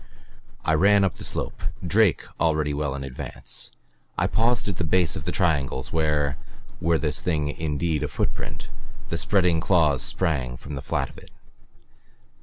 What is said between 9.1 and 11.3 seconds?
spreading claws sprang from the flat of it.